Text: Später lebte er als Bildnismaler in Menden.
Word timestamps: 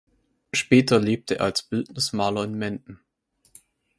Später 0.51 0.99
lebte 0.99 1.37
er 1.37 1.45
als 1.45 1.61
Bildnismaler 1.61 2.43
in 2.45 2.55
Menden. 2.55 3.01